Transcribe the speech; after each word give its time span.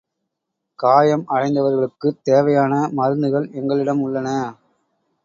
காயம் 0.79 1.25
அடைந்தவர்களுக்குத் 1.27 2.17
தேவையான 2.23 2.89
மருந்துகள் 2.91 3.47
எங்களிடம் 3.51 4.01
உள்ளன. 4.01 4.29